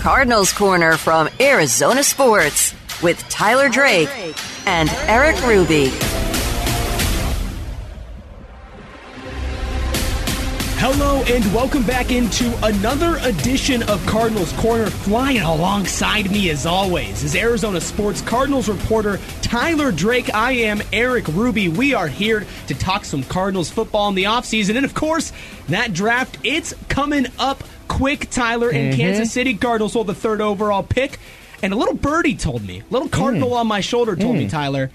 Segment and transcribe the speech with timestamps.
[0.00, 2.72] Cardinals Corner from Arizona Sports
[3.02, 4.08] with Tyler Drake
[4.66, 5.92] and Erik Ruby.
[10.80, 14.86] Hello and welcome back into another edition of Cardinals Corner.
[14.88, 20.32] Flying alongside me, as always, is Arizona Sports Cardinals reporter Tyler Drake.
[20.32, 21.68] I am Erik Ruby.
[21.68, 24.76] We are here to talk some Cardinals football in the offseason.
[24.76, 25.32] And of course,
[25.68, 28.70] that draft, it's coming up quick, Tyler.
[28.70, 28.96] In Mm-hmm.
[29.00, 31.18] Kansas City, Cardinals hold the third overall pick.
[31.60, 34.92] And a little birdie told me, a little cardinal on my shoulder told me, Tyler,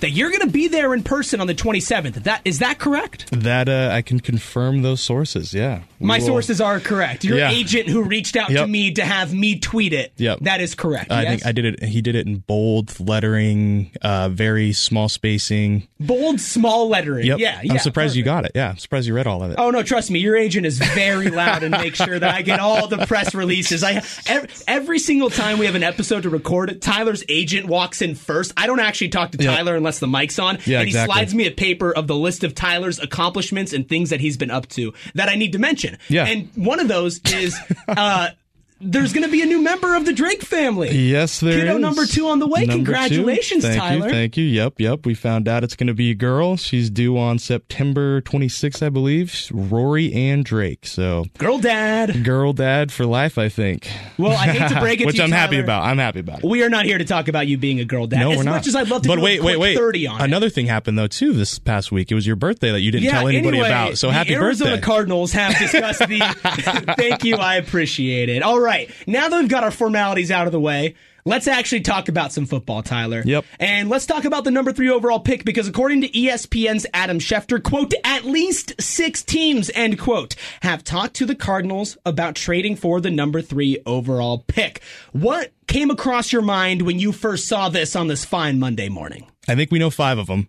[0.00, 2.14] that you're going to be there in person on the 27th.
[2.24, 3.30] That is that correct?
[3.32, 5.54] That uh, I can confirm those sources.
[5.54, 7.24] Yeah, We My will- sources are correct.
[7.24, 7.50] Your Yeah.
[7.50, 10.12] agent who reached out to me to have me tweet it.
[10.16, 10.40] Yep.
[10.42, 11.10] That is correct.
[11.10, 11.30] I yes?
[11.30, 11.82] think I did it.
[11.82, 15.88] He did it in bold lettering, uh, very small spacing.
[15.98, 17.26] Bold, small lettering.
[17.26, 17.38] Yep.
[17.38, 17.72] Yeah, yeah.
[17.72, 18.52] I'm surprised you got it.
[18.54, 19.56] Yeah, I'm surprised you read all of it.
[19.58, 20.18] Oh no, trust me.
[20.18, 23.82] Your agent is very loud and makes sure that I get all the press releases.
[23.82, 28.14] I every, every single time we have an episode to record, Tyler's agent walks in
[28.14, 28.52] first.
[28.56, 29.74] I don't actually talk to Tyler.
[29.74, 29.85] Yep.
[29.86, 31.14] Unless the mic's on, Yeah, and he exactly.
[31.14, 34.50] slides me a paper of the list of Tyler's accomplishments and things that he's been
[34.50, 35.96] up to that I need to mention.
[36.08, 36.26] Yeah.
[36.26, 37.56] and one of those is.
[37.88, 38.30] uh
[38.78, 40.90] There's going to be a new member of the Drake family.
[40.94, 41.80] Yes, there Kiddo is.
[41.80, 42.66] number two on the way.
[42.66, 42.92] Number two.
[42.92, 44.06] Congratulations, thank Tyler.
[44.06, 44.44] You, thank you.
[44.44, 45.06] Yep, yep.
[45.06, 46.56] We found out it's going to be a girl.
[46.58, 49.34] She's due on September 26th, I believe.
[49.50, 50.86] Rory and Drake.
[50.86, 52.22] So, Girl dad.
[52.22, 53.88] girl dad for life, I think.
[54.18, 55.82] Well, I hate to break it Which to you, I'm happy about.
[55.84, 56.44] I'm happy about it.
[56.44, 58.20] We are not here to talk about you being a girl dad.
[58.20, 58.50] No, as we're not.
[58.56, 59.76] much as I'd love to but do wait, wait, wait.
[59.78, 60.24] 30 on it.
[60.24, 62.12] Another thing happened though too this past week.
[62.12, 63.96] It was your birthday that you didn't Yeah, tell anybody anyway, about.
[63.96, 64.64] So happy Arizona birthday.
[64.70, 66.94] Arizona Cardinals have discussed the.
[66.98, 68.42] thank you, I appreciate it.
[68.42, 68.65] All right,
[69.06, 70.94] now that we've got our formalities out of the way,
[71.24, 73.22] let's actually talk about some football, Tyler.
[73.24, 73.44] Yep.
[73.60, 77.62] And let's talk about the number three overall pick because according to ESPN's Adam Schefter,
[77.62, 83.00] quote, at least six teams, end quote, have talked to the Cardinals about trading for
[83.00, 84.80] the number three overall pick.
[85.12, 89.26] What came across your mind when you first saw this on this fine Monday morning?
[89.48, 90.48] I think we know five of them.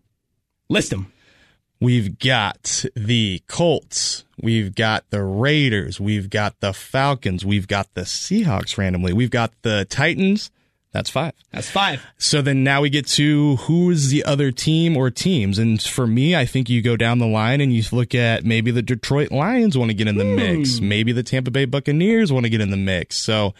[0.69, 1.11] List them.
[1.79, 4.25] We've got the Colts.
[4.41, 5.99] We've got the Raiders.
[5.99, 7.45] We've got the Falcons.
[7.45, 9.13] We've got the Seahawks randomly.
[9.13, 10.51] We've got the Titans.
[10.93, 11.33] That's five.
[11.51, 12.03] That's five.
[12.17, 15.59] So then now we get to who's the other team or teams.
[15.59, 18.71] And for me, I think you go down the line and you look at maybe
[18.71, 20.79] the Detroit Lions want to get in the mix.
[20.79, 20.87] Hmm.
[20.87, 23.17] Maybe the Tampa Bay Buccaneers want to get in the mix.
[23.17, 23.53] So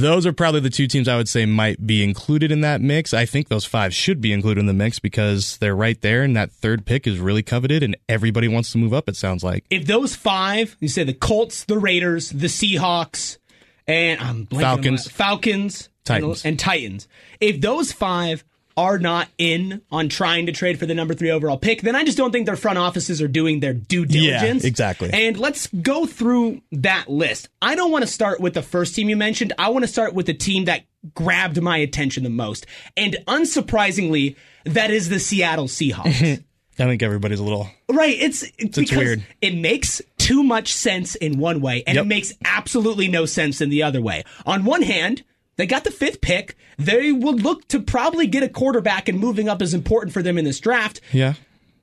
[0.00, 3.14] those are probably the two teams I would say might be included in that mix.
[3.14, 6.36] I think those five should be included in the mix because they're right there and
[6.36, 9.64] that third pick is really coveted and everybody wants to move up, it sounds like.
[9.70, 13.38] if those five, you say the Colts, the Raiders, the Seahawks,
[13.86, 15.08] and I'm blanking Falcons.
[15.08, 16.44] Falcons, Titans.
[16.44, 17.08] and, and Titans.
[17.40, 18.44] If those five
[18.76, 22.02] are not in on trying to trade for the number three overall pick, then I
[22.04, 24.64] just don't think their front offices are doing their due Yeah, diligence.
[24.64, 25.10] exactly.
[25.12, 27.48] And let's go through that list.
[27.62, 29.52] I don't want to start with the first team you mentioned.
[29.58, 30.82] I want to start with the team that
[31.14, 32.66] grabbed my attention the most.
[32.96, 36.42] And unsurprisingly, that is the Seattle Seahawks.
[36.78, 38.16] I think everybody's a little Right.
[38.18, 39.24] It's, it's because weird.
[39.40, 42.04] it makes too much sense in one way and Yep.
[42.04, 44.24] it makes absolutely no sense in the other way.
[44.44, 45.22] On one hand,
[45.56, 46.56] they got the fifth pick.
[46.78, 50.38] They would look to probably get a quarterback and moving up is important for them
[50.38, 51.00] in this draft.
[51.12, 51.34] Yeah.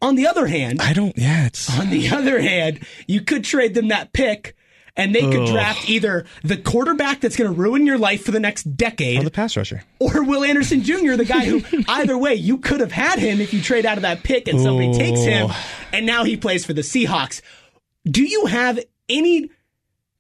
[0.02, 3.76] On the other hand, I don't yeah, it's on the other hand, you could trade
[3.76, 4.56] them that pick
[4.98, 5.48] and they could Ugh.
[5.48, 9.24] draft either the quarterback that's going to ruin your life for the next decade or
[9.24, 9.84] the pass rusher.
[10.00, 13.54] or Will Anderson Jr., the guy who, either way, you could have had him if
[13.54, 15.50] you trade out of that pick and somebody takes him,
[15.94, 17.42] and now he plays for the Seahawks.
[18.06, 19.50] Do you have any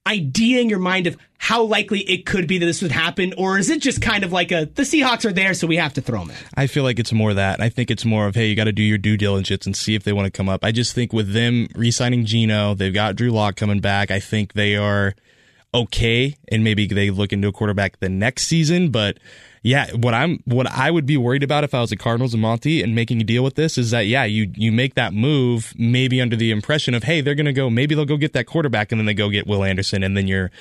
[0.07, 3.57] idea in your mind of how likely it could be that this would happen, or
[3.57, 6.01] is it just kind of like a the Seahawks are there, so we have to
[6.01, 6.35] throw them in?
[6.53, 7.59] I feel like it's more that.
[7.59, 9.95] I think it's more of, hey, you got to do your due diligence and see
[9.95, 10.63] if they want to come up.
[10.63, 14.11] I just think with them re signing Geno, they've got Drew Lock coming back.
[14.11, 15.15] I think they are
[15.73, 18.89] okay, and maybe they look into a quarterback the next season.
[18.89, 19.17] But
[19.63, 22.41] yeah, what I'm, what I would be worried about if I was the Cardinals and
[22.41, 25.73] Monty and making a deal with this is that, yeah, you, you make that move
[25.77, 28.45] maybe under the impression of, hey, they're going to go, maybe they'll go get that
[28.47, 30.51] quarterback and then they go get Will Anderson and then you're,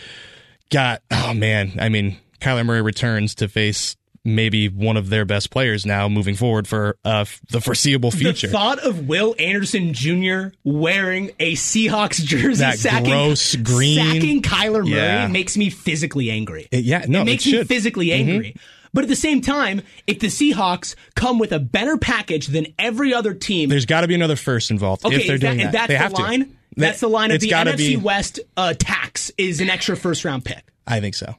[0.71, 5.51] got oh man i mean kyler murray returns to face maybe one of their best
[5.51, 10.55] players now moving forward for uh, the foreseeable future The thought of Will Anderson Jr.
[10.63, 15.27] wearing a Seahawks jersey, That sacking, gross green- sacking Kyler Murray, Yeah.
[15.27, 16.69] makes me physically angry.
[16.71, 17.61] It- yeah, no, it makes it me should.
[17.63, 17.67] Mm-hmm.
[17.69, 18.55] physically angry.
[18.93, 23.15] But at the same time, if the Seahawks come with a better package than every
[23.15, 25.69] other team, there's got to be another first involved okay, if they're that, doing and
[25.69, 26.41] that that's they the have line.
[26.41, 30.25] to That's the line of the NFC be- West uh, tax is an extra first
[30.25, 30.65] round pick.
[30.87, 31.35] i think so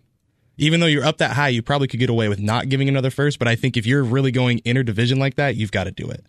[0.57, 3.09] even though you're up that high you probably could get away with not giving another
[3.09, 6.09] first but i think if you're really going interdivision like that you've got to do
[6.09, 6.23] it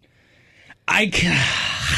[0.88, 1.10] I,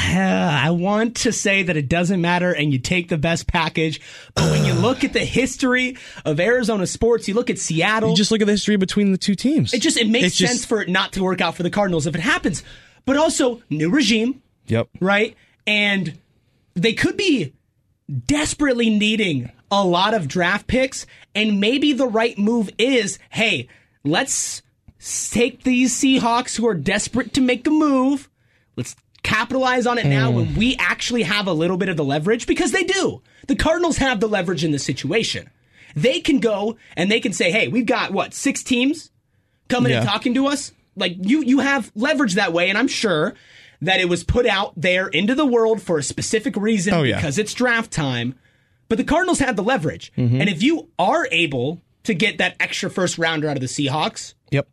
[0.66, 4.00] I want to say that it doesn't matter and you take the best package.
[4.34, 8.10] But when you look at the history of Arizona sports, you look at Seattle.
[8.10, 9.72] You just look at the history between the two teams.
[9.74, 11.70] It just it makes It's just- sense for it not to work out for the
[11.70, 12.62] Cardinals if it happens.
[13.06, 14.88] But also new regime, Yep.
[15.00, 15.36] right?
[15.66, 16.18] And
[16.74, 17.52] they could be
[18.26, 23.68] desperately needing a lot of draft picks, and maybe the right move is, hey,
[24.04, 24.62] let's
[25.30, 28.28] take these Seahawks who are desperate to make a move.
[28.76, 28.94] Let's
[29.34, 32.72] capitalize on it now when we actually have a little bit of the leverage because
[32.72, 33.20] they do.
[33.48, 35.50] The Cardinals have the leverage in this situation.
[35.96, 39.10] They can go and they can say, "Hey, we've got what six teams
[39.68, 43.34] coming and talking to us." Like you, you have leverage that way, and I'm sure
[43.82, 47.16] that it was put out there into the world for a specific reason Oh, yeah.
[47.16, 48.34] because it's draft time.
[48.88, 50.40] But the Cardinals had the leverage, Mm-hmm.
[50.40, 54.34] and if you are able to get that extra first rounder out of the Seahawks,
[54.52, 54.68] Yep.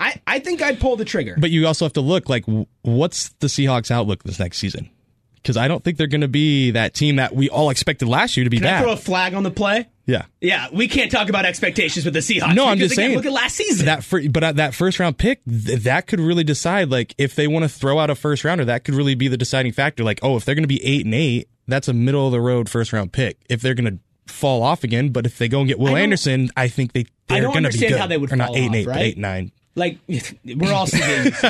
[0.00, 1.36] I, I think I'd pull the trigger.
[1.38, 2.44] But you also have to look like
[2.82, 4.90] what's the Seahawks' outlook this next season?
[5.36, 8.36] Because I don't think they're going to be that team that we all expected last
[8.36, 9.88] year to be Can I throw a flag on the play?
[10.06, 10.24] yeah.
[10.40, 12.54] Yeah, we can't talk about expectations with the Seahawks.
[12.54, 13.16] No, I'm just again, saying.
[13.16, 13.86] Look at last season.
[13.86, 16.90] That fir- but that first round pick, th- that could really decide.
[16.90, 19.38] Like, if they want to throw out a first rounder, that could really be the
[19.38, 20.02] deciding factor.
[20.04, 22.40] Like, oh, if they're going to be eight and eight, that's a middle of the
[22.40, 23.38] road first round pick.
[23.48, 26.00] If they're going to fall off again, but if they go and get Will I
[26.00, 28.00] Anderson, I think they they're going to be understand good.
[28.00, 29.00] how they would or not fall eight and off, eight, but right?
[29.02, 29.52] eight and nine.
[29.74, 31.44] Like we're all used.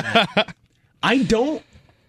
[1.03, 1.61] I don't.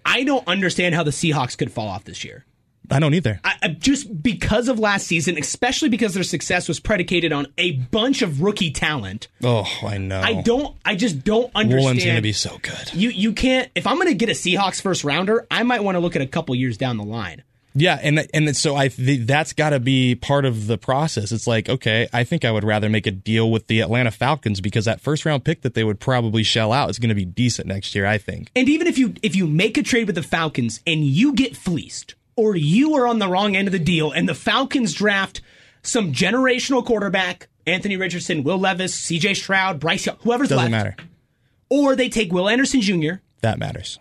[0.04, 2.44] I don't understand how the Seahawks could fall off this year.
[2.90, 3.40] I don't either.
[3.44, 7.72] I, I- just because of last season, especially because their success was predicated on a
[7.72, 9.28] bunch of rookie talent.
[9.42, 10.20] oh, I know.
[10.20, 10.76] I don't.
[10.84, 11.80] I just don't understand.
[11.84, 12.92] Woolen's going to be so good.
[12.92, 13.70] You you can't.
[13.74, 16.22] If I'm going to get a Seahawks first rounder, I might want to look at
[16.22, 17.44] a couple years down the line.
[17.74, 21.32] Yeah, and and so I th- that's got to be part of the process.
[21.32, 24.60] It's like, okay, I think I would rather make a deal with the Atlanta Falcons
[24.60, 27.24] because that first round pick that they would probably shell out is going to be
[27.24, 28.04] decent next year.
[28.04, 28.50] I think.
[28.54, 31.56] And even if you if you make a trade with the Falcons and you get
[31.56, 35.40] fleeced, or you are on the wrong end of the deal, and the Falcons draft
[35.82, 39.34] some generational quarterback, Anthony Richardson, Will Levis, C.J.
[39.34, 40.96] Stroud, Bryce Young, whoever's Doesn't left, matter.
[41.70, 43.14] or they take Will Anderson Jr.
[43.40, 43.98] That matters.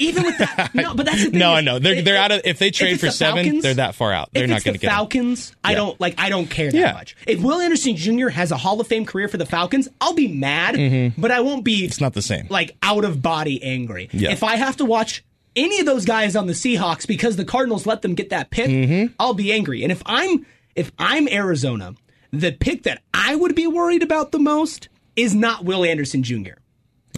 [0.00, 1.38] Even with that, no, but that's the thing.
[1.38, 2.40] No, I know they're if- they're out of.
[2.44, 4.30] If they trade it's for the seven, Falcons- they're that far out.
[4.32, 4.90] They're not going the to get.
[4.90, 4.96] 'em.
[4.96, 6.14] Falcons, I don't like.
[6.18, 6.92] I don't care that Yeah.
[6.92, 7.16] much.
[7.26, 8.28] If Will Anderson Jr.
[8.28, 11.64] has a Hall of Fame career for the Falcons, I'll be mad, but I won't
[11.64, 11.76] be.
[11.78, 11.84] Mm-hmm.
[11.86, 12.46] It's not the same.
[12.50, 14.08] like out of body angry.
[14.12, 14.30] Yeah.
[14.32, 15.24] If I have to watch
[15.56, 18.68] any of those guys on the Seahawks because the Cardinals let them get that pick,
[18.70, 19.12] Mm-hmm.
[19.18, 19.82] I'll be angry.
[19.82, 21.94] And if I'm if I'm Arizona,
[22.32, 26.52] the pick that I would be worried about the most is not Will Anderson Jr.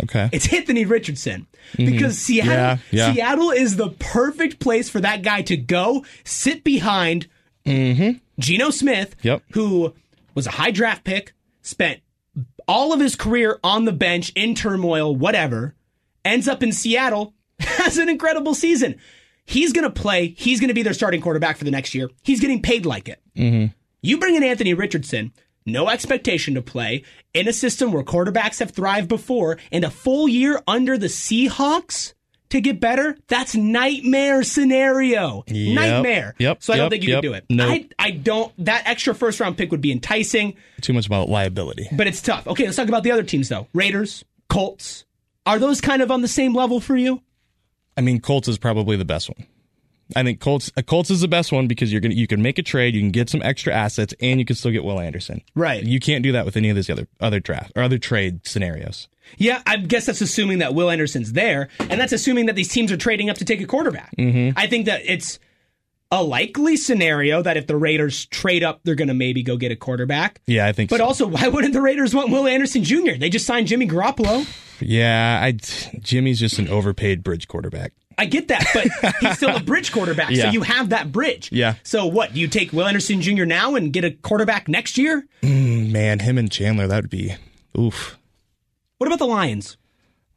[0.04, 0.28] Okay.
[0.32, 1.46] It's Anthony Richardson
[1.76, 2.96] because Seattle Mm-hmm.
[2.96, 3.12] Yeah, yeah.
[3.12, 7.26] Seattle is the perfect place for that guy to go sit behind
[7.66, 9.28] Geno Smith, Mm-hmm.
[9.28, 9.42] Yep.
[9.52, 9.94] who
[10.34, 12.00] was a high draft pick, spent
[12.66, 15.74] all of his career on the bench in turmoil, whatever,
[16.24, 18.98] ends up in Seattle, has an incredible season.
[19.44, 20.28] He's going to play.
[20.38, 22.08] He's going to be their starting quarterback for the next year.
[22.22, 23.20] He's getting paid like it.
[24.04, 25.32] You bring in Anthony Richardson,
[25.66, 27.04] no expectation to play
[27.34, 32.14] in a system where quarterbacks have thrived before, and a full year under the Seahawks
[32.50, 33.16] to get better.
[33.28, 35.44] That's nightmare scenario.
[35.46, 35.74] Yep.
[35.74, 36.34] Nightmare.
[36.38, 36.62] Yep.
[36.62, 36.90] So I don't Yep.
[36.90, 37.22] think you Yep.
[37.22, 37.44] can do it.
[37.48, 37.70] Nope.
[37.98, 38.52] I, I don't.
[38.64, 41.88] That extra first round pick would be enticing, Too much about liability.
[41.92, 42.46] but it's tough.
[42.46, 43.68] Okay, let's talk about the other teams though.
[43.72, 45.04] Raiders, Colts.
[45.46, 47.22] Are those kind of on the same level for you?
[47.96, 49.46] I mean, Colts is probably the best one.
[50.16, 52.58] I think Colts uh, Colts is the best one because you're gonna you can make
[52.58, 55.42] a trade, you can get some extra assets, and you can still get Will Anderson.
[55.54, 55.82] Right.
[55.82, 59.08] You can't do that with any of these other other draft or other trade scenarios.
[59.38, 62.92] Yeah, I guess that's assuming that Will Anderson's there, and that's assuming that these teams
[62.92, 64.14] are trading up to take a quarterback.
[64.16, 64.58] Mm-hmm.
[64.58, 65.38] I think that it's
[66.10, 69.72] a likely scenario that if the Raiders trade up, they're going to maybe go get
[69.72, 70.42] a quarterback.
[70.46, 70.90] Yeah, I think.
[70.90, 70.94] So.
[70.94, 71.06] But so.
[71.06, 73.12] also, why wouldn't the Raiders want Will Anderson Jr.?
[73.18, 74.46] They just signed Jimmy Garoppolo.
[74.80, 75.52] yeah, I
[76.00, 77.92] Jimmy's just an overpaid bridge quarterback.
[78.22, 81.50] I get that, but he's still a bridge quarterback, so you have that bridge.
[81.50, 81.74] Yeah.
[81.82, 82.32] So what?
[82.34, 83.44] Do you take Will Anderson Jr.
[83.44, 85.26] now and get a quarterback next year?
[85.42, 87.34] Mm, man, him and Chandler, that would be
[87.78, 88.16] oof.
[88.98, 89.76] What about the Lions?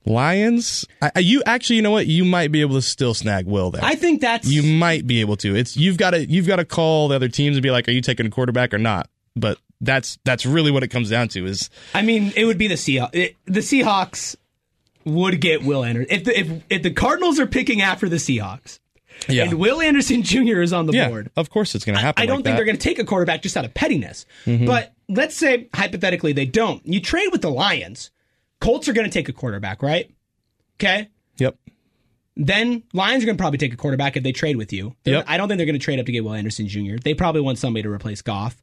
[0.07, 2.05] Lions, I, I- you actually, you know what?
[2.07, 3.83] You might be able to still snag Will there.
[3.83, 5.55] I think that's you might be able to.
[5.55, 7.91] It's you've got to you've got to call the other teams and be like, are
[7.91, 9.09] you taking a quarterback or not?
[9.35, 11.45] But that's that's really what it comes down to.
[11.45, 13.09] Is I mean, it would be the Seahawks.
[13.13, 14.35] It, the Seahawks
[15.05, 18.79] would get Will Anderson if the, if if the Cardinals are picking after the Seahawks
[19.29, 20.61] yeah, and Will Anderson Jr.
[20.61, 21.07] is on the yeah.
[21.07, 21.31] board.
[21.37, 22.21] Of course, it's going to happen.
[22.21, 22.55] I don't like think that.
[22.57, 24.25] they're going to take a quarterback just out of pettiness.
[24.45, 26.85] But let's say hypothetically they don't.
[26.85, 28.11] You trade with the Lions.
[28.59, 30.11] Colts are going to take a quarterback, right?
[30.77, 31.09] Okay.
[31.37, 31.55] Yep.
[32.37, 34.95] Then Lions are going to probably take a quarterback if they trade with you.
[35.03, 35.25] They're- Yep.
[35.27, 36.95] I don't think they're going to trade up to get Will Anderson Jr.
[37.01, 38.61] They probably want somebody to replace Goff.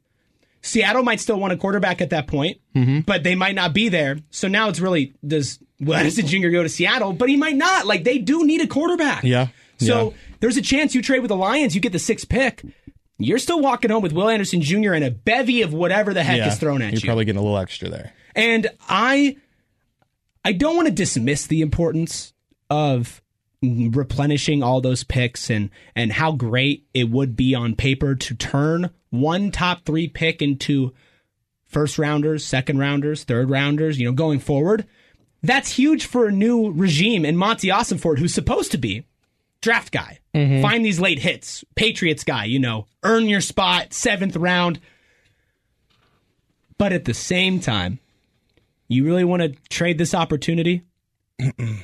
[0.61, 2.99] Seattle might still want a quarterback at that point, Mm-hmm.
[3.01, 4.17] but they might not be there.
[4.29, 6.49] So now it's really does Will Anderson Jr.
[6.49, 7.85] go to Seattle, but he might not.
[7.85, 9.23] Like they do need a quarterback.
[9.23, 9.47] Yeah.
[9.77, 10.17] So yeah.
[10.39, 12.63] there's a chance you trade with the Lions, you get the sixth pick.
[13.17, 14.93] You're still walking home with Will Anderson Jr.
[14.93, 16.47] and a bevy of whatever the heck yeah.
[16.47, 17.07] is thrown at You're you.
[17.07, 18.11] probably getting a little extra there.
[18.35, 19.37] And I
[20.43, 22.33] I don't want to dismiss the importance
[22.69, 23.21] of
[23.61, 28.89] replenishing all those picks and and how great it would be on paper to turn
[29.09, 30.93] one top 3 pick into
[31.65, 34.85] first rounders, second rounders, third rounders, you know, going forward.
[35.43, 39.05] That's huge for a new regime and Monty Ossenfort who's supposed to be
[39.61, 40.19] draft guy.
[40.33, 40.61] Mm-hmm.
[40.61, 44.79] Find these late hits, Patriots guy, you know, earn your spot, 7th round.
[46.77, 47.99] But at the same time,
[48.87, 50.83] you really want to trade this opportunity?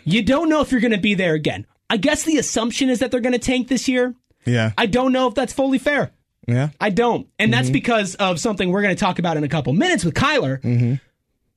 [0.04, 1.66] you don't know if you're going to be there again.
[1.89, 4.13] I guess the assumption is that they're going to tank this year.
[4.46, 4.72] Yeah.
[4.78, 6.12] I don't know if that's fully fair.
[6.48, 6.70] yeah.
[6.80, 7.28] I don't.
[7.39, 7.74] And that's mm-hmm.
[7.74, 10.62] because of something we're going to talk about in a couple minutes with Kyler.
[10.62, 10.96] Mm-hmm.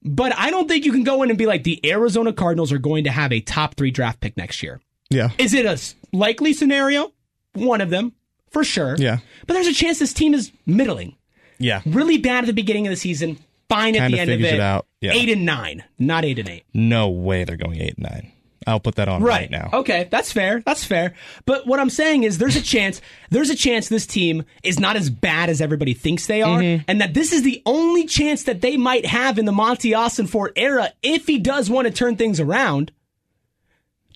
[0.04, 2.78] But I don't think you can go in and be like, the Arizona Cardinals are
[2.78, 4.80] going to have a top three draft pick next year.
[5.10, 5.30] Yeah.
[5.38, 5.78] Is it a
[6.16, 7.12] likely scenario?
[7.54, 8.12] One of them,
[8.50, 8.96] for sure.
[8.98, 9.18] Yeah.
[9.46, 11.16] But there's a chance this team is middling.
[11.58, 11.82] Yeah.
[11.86, 14.54] Really bad at the beginning of the season, fine at Kinda the end of it.
[14.54, 14.86] it out.
[15.00, 15.12] Yeah.
[15.12, 16.64] Eight and nine, not eight and eight.
[16.74, 18.32] No way they're going eight and nine.
[18.66, 19.70] I'll put that on right, now.
[19.72, 20.60] Okay, that's fair.
[20.64, 21.14] That's fair.
[21.44, 23.00] But what I'm saying is there's a chance
[23.30, 26.84] there's a chance this team is not as bad as everybody thinks they are Mm-hmm.
[26.86, 30.50] and that this is the only chance that they might have in the Monty Ossenfort
[30.56, 32.92] era if he does want to turn things around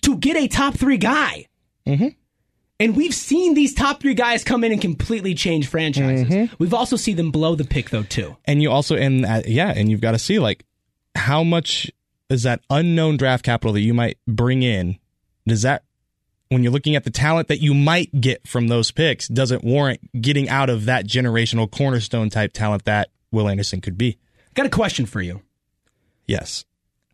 [0.03, 1.47] to get a top 3 guy.
[1.85, 2.09] Mm-hmm.
[2.79, 6.27] And we've seen these top 3 guys come in and completely change franchises.
[6.27, 6.55] Mm-hmm.
[6.59, 8.37] We've also seen them blow the pick though too.
[8.45, 10.63] And you also and uh, yeah, and you've got to see like
[11.15, 11.91] how much
[12.29, 14.97] is that unknown draft capital that you might bring in?
[15.47, 15.83] Does that
[16.49, 19.99] when you're looking at the talent that you might get from those picks doesn't warrant
[20.21, 24.17] getting out of that generational cornerstone type talent that Will Anderson could be?
[24.53, 25.41] Got a question for you.
[26.25, 26.65] Yes.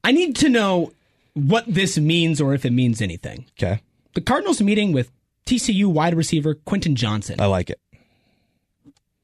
[0.04, 0.92] I need to know
[1.34, 3.46] what this means or if it means anything.
[3.60, 3.82] Okay.
[4.14, 5.12] The Cardinals meeting with
[5.46, 7.42] TCU wide receiver Quentin Johnston.
[7.42, 7.80] I like it.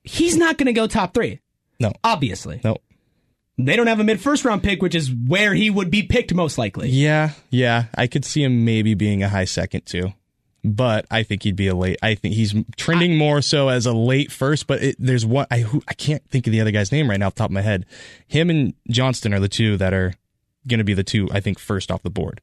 [0.03, 1.39] He's not going to go top three,
[1.79, 1.91] No.
[2.03, 2.61] obviously.
[2.63, 2.77] No.
[3.59, 6.33] They don't have a mid first round pick, which is where he would be picked
[6.33, 6.87] most likely.
[6.89, 7.85] Yeah, yeah.
[7.93, 10.13] I could see him maybe being a high second too.
[10.63, 11.97] But I think he'd be a late.
[12.01, 14.65] I think he's trending more so as a late first.
[14.65, 17.19] But it, there's one I who, I can't think of the other guy's name right
[17.19, 17.85] now off the top of my head.
[18.27, 20.13] Him and Johnston are the two that are
[20.65, 22.39] going to be the two I think first off the board.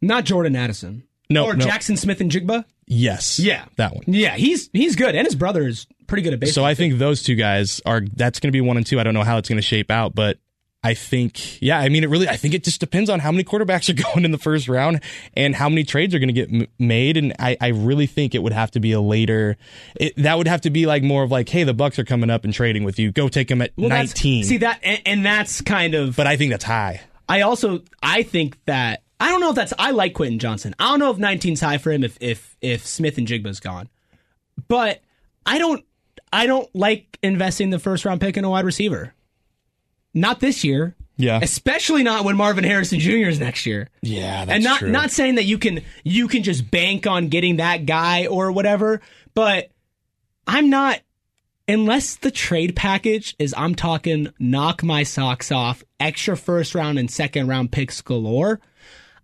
[0.00, 1.04] Not Jordan Addison.
[1.28, 1.66] No, or no.
[1.66, 2.64] Jaxon Smith-Njigba.
[2.88, 4.04] Yes, Yeah, that one.
[4.06, 6.62] Yeah, he's he's good, and his brother is pretty good at baseball.
[6.62, 9.00] So I think those two guys are that's going to be one and two.
[9.00, 10.38] I don't know how it's going to shape out, but
[10.84, 11.80] I think yeah.
[11.80, 12.28] I mean, it really.
[12.28, 15.00] I think it just depends on how many quarterbacks are going in the first round
[15.34, 17.16] and how many trades are going to get m- made.
[17.16, 19.56] And I, I really think it would have to be a later.
[19.96, 22.30] It, that would have to be like more of like, hey, the Bucks are coming
[22.30, 23.10] up and trading with you.
[23.10, 24.44] Go take them at Well, nineteen.
[24.44, 26.14] See that, and, and that's kind of.
[26.14, 27.00] but I think that's high.
[27.28, 30.74] I also I think that I don't know if that's I like Quentin Johnston.
[30.78, 33.88] I don't know if 19's high for him if if if Smith-Njigba's gone.
[34.68, 35.00] But
[35.44, 35.84] I don't
[36.32, 39.14] I don't like investing the first round pick in a wide receiver.
[40.12, 40.94] Not this year.
[41.18, 41.40] Yeah.
[41.42, 43.28] Especially not when Marvin Harrison Jr.
[43.28, 43.88] is next year.
[44.02, 44.90] Yeah, that's and not true.
[44.90, 49.00] not saying that you can you can just bank on getting that guy or whatever,
[49.34, 49.70] but
[50.46, 51.00] I'm not
[51.68, 57.10] unless the trade package is I'm talking knock my socks off, extra first round and
[57.10, 58.60] second round picks galore.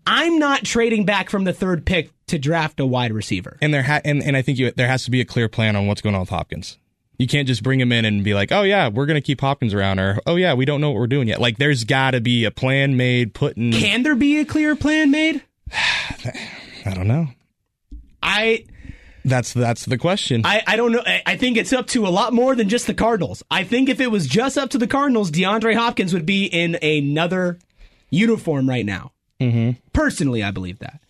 [0.06, 3.58] I'm not trading back from the third pick to draft a wide receiver.
[3.60, 5.76] and there ha- and, and I think you, there has to be a clear plan
[5.76, 6.78] on what's going on with Hopkins.
[7.18, 9.40] You can't just bring him in and be like, "Oh yeah, we're going to keep
[9.40, 12.12] Hopkins around," or "Oh yeah, we don't know what we're doing yet." Like, there's got
[12.12, 13.70] to be a plan made, put in.
[13.72, 15.42] Can there be a clear plan made?
[15.72, 17.28] I don't know.
[18.22, 18.64] I
[19.24, 20.42] That's that's the question.
[20.44, 21.02] I, I don't know.
[21.06, 23.44] I, I think it's up to a lot more than just the Cardinals.
[23.50, 26.76] I think if it was just up to the Cardinals, DeAndre Hopkins would be in
[26.82, 27.58] another
[28.10, 29.12] uniform right now.
[29.42, 29.70] Mm-hmm.
[29.92, 31.00] Personally, I believe that.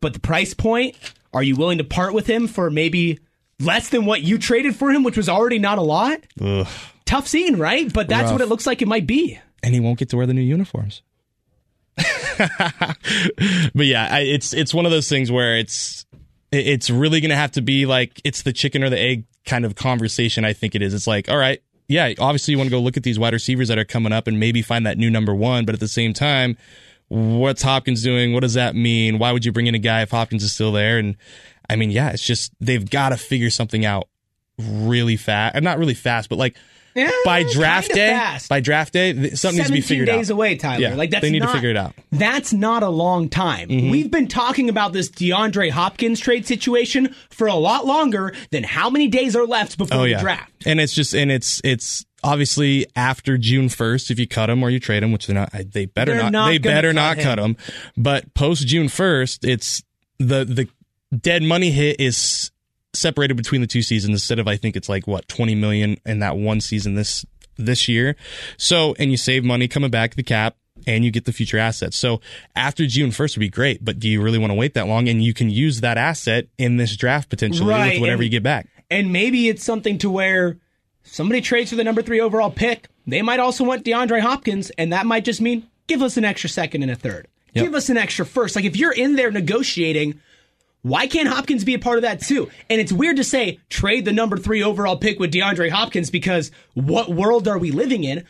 [0.00, 0.96] But the price point,
[1.32, 3.18] are you willing to part with him for maybe
[3.60, 6.20] less than what you traded for him, which was already not a lot?
[6.40, 6.66] Ugh.
[7.04, 7.92] Tough scene, right?
[7.92, 8.32] But that's Rough.
[8.32, 9.38] what it looks like it might be.
[9.62, 11.02] and he won't get to wear the new uniforms.
[12.38, 16.06] but yeah, I, it's it's one of those things where it's
[16.52, 19.64] it's really going to have to be like it's the chicken or the egg kind
[19.64, 20.44] of conversation.
[20.44, 20.94] I think it is.
[20.94, 23.68] It's like, all right, yeah, obviously you want to go look at these wide receivers
[23.68, 26.12] that are coming up and maybe find that new number one, but at the same
[26.12, 26.56] time,
[27.08, 28.32] what's Hopkins doing?
[28.32, 29.18] What does that mean?
[29.18, 30.98] Why would you bring in a guy if Hopkins is still there?
[30.98, 31.16] And
[31.68, 34.08] I mean, yeah, it's just they've got to figure something out
[34.58, 36.56] really fast, and not really fast, but like.
[36.94, 38.48] Yeah, By draft day, fast.
[38.48, 40.34] by draft day, something needs to be 17 figured days out.
[40.34, 40.80] away, Tyler.
[40.80, 41.94] Yeah, like that's they need to not- figure it out.
[41.94, 42.18] Mm-hmm.
[42.18, 43.68] That's not a long time.
[43.68, 48.90] We've been talking about this DeAndre Hopkins trade situation for a lot longer than how
[48.90, 50.50] many days are left before Oh the draft.
[50.66, 54.70] and it's just and it's it's obviously after June 1st, if you cut them or
[54.70, 57.24] you trade them, which they're not, they better not, not they better cut not him.
[57.24, 57.56] cut them.
[57.96, 59.82] But post June 1st, it's
[60.18, 60.68] the, the
[61.16, 62.50] dead money hit is
[62.92, 66.20] separated between the two seasons instead of, I think it's like what, 20 million in
[66.20, 67.24] that one season this,
[67.56, 68.16] this year.
[68.56, 70.56] So, and you save money coming back the cap
[70.86, 71.96] and you get the future assets.
[71.96, 72.20] So
[72.56, 75.08] after June 1st would be great, but do you really want to wait that long?
[75.08, 78.30] And you can use that asset in this draft potentially Right, with whatever and- you
[78.30, 78.68] get back.
[78.90, 80.56] And maybe it's something to where
[81.10, 82.88] somebody trades for the number three overall pick.
[83.06, 86.50] They might also want DeAndre Hopkins, and that might just mean give us an extra
[86.50, 87.26] second and a third.
[87.54, 87.64] Yep.
[87.64, 88.54] Give us an extra first.
[88.56, 90.20] Like if you're in there negotiating,
[90.82, 92.50] why can't Hopkins be a part of that too?
[92.68, 96.50] And it's weird to say trade the number three overall pick with DeAndre Hopkins because
[96.74, 98.24] what world are we living in?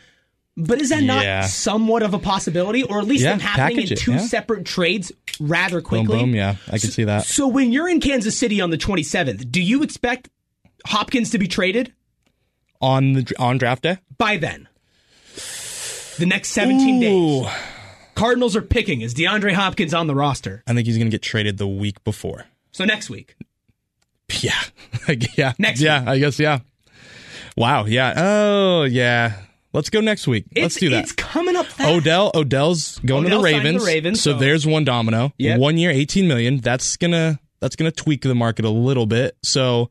[0.57, 1.41] But is that not Yeah.
[1.45, 4.17] somewhat of a possibility, or at least Yeah, them happening in it, two yeah.
[4.19, 6.19] separate trades rather Boom, quickly?
[6.19, 6.35] boom.
[6.35, 7.25] Yeah, I can see that.
[7.25, 10.29] So when you're in Kansas City on the 27th, do you expect
[10.85, 11.93] Hopkins to be traded
[12.81, 13.97] On the, on draft day?
[14.17, 14.67] by then?
[16.17, 17.13] The next 17 days.
[17.13, 17.47] Ooh.
[18.15, 19.01] Cardinals are picking.
[19.01, 20.63] Is DeAndre Hopkins on the roster?
[20.67, 22.45] I think he's going to get traded the week before.
[22.71, 23.35] So next week.
[24.41, 24.59] Yeah.
[25.37, 25.53] yeah.
[25.57, 26.59] Next Yeah, I guess, yeah.
[27.55, 27.85] Wow.
[27.85, 28.13] Yeah.
[28.15, 29.33] Oh, yeah.
[29.71, 30.45] Let's go next week.
[30.55, 31.03] Let's do that.
[31.03, 31.89] It's coming up fast.
[31.89, 33.85] Odell, Odell's going Odell to the to the Ravens.
[33.85, 35.31] Ravens, so, so- there's one domino.
[35.37, 35.59] Yep.
[35.59, 36.57] One year, 18 million.
[36.57, 39.37] That's going to that's going to tweak the market a little bit.
[39.43, 39.89] So,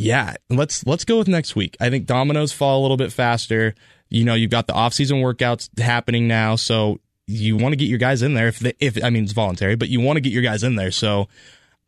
[0.00, 1.76] yeah, let's let's go with next week.
[1.78, 3.74] I think dominoes fall a little bit faster.
[4.08, 7.98] You know, you've got the offseason workouts happening now, so you want to get your
[7.98, 10.32] guys in there if they, if I mean it's voluntary, but you want to get
[10.32, 10.90] your guys in there.
[10.90, 11.28] So,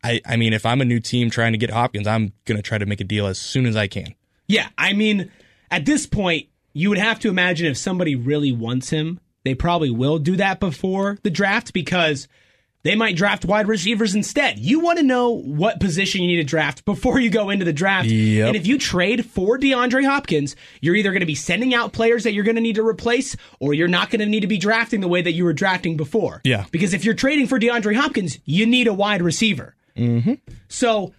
[0.03, 2.77] I I mean, if I'm a new team trying to get Hopkins, I'm to try
[2.77, 4.13] to make a deal as soon as I can.
[4.47, 5.31] Yeah, I mean,
[5.71, 9.89] at this point, you would have to imagine if somebody really wants him, they probably
[9.89, 12.27] will do that before the draft because
[12.83, 14.59] they might draft wide receivers instead.
[14.59, 17.73] You want to know what position you need to draft before you go into the
[17.73, 18.09] draft.
[18.09, 18.47] Yep.
[18.47, 22.23] And if you trade for DeAndre Hopkins, you're either going to be sending out players
[22.23, 24.57] that you're going to need to replace or you're not going to need to be
[24.57, 26.41] drafting the way that you were drafting before.
[26.43, 26.65] Yeah.
[26.71, 29.75] Because if you're trading for DeAndre Hopkins, you need a wide receiver.
[29.95, 30.33] Mm-hmm.
[30.67, 31.13] So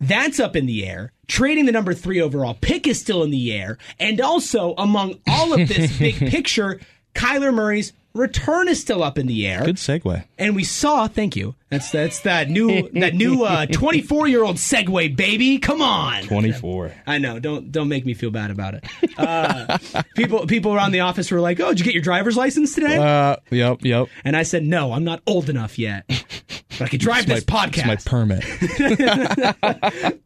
[0.00, 1.12] that's up in the air.
[1.26, 3.78] Trading the number three overall pick is still in the air.
[3.98, 6.78] And also, among all of this big picture,
[7.14, 9.64] Kyler Murray's return is still up in the air.
[9.64, 10.24] Good segue.
[10.38, 11.54] And we saw, thank you.
[11.68, 15.58] That's that's that new that new uh 24 year old segue, baby.
[15.58, 16.22] Come on.
[16.22, 16.92] 24.
[17.06, 17.40] I know.
[17.40, 18.84] Don't don't make me feel bad about it.
[19.18, 19.78] Uh,
[20.16, 22.96] people people around the office were like, "Oh, did you get your driver's license today?"
[22.96, 24.08] Uh, yep, yep.
[24.24, 26.08] and I said, "No, I'm not old enough yet,
[26.80, 28.44] I can drive this my, podcast." It's my permit.